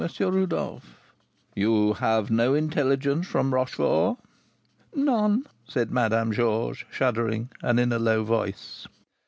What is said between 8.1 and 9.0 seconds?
voice.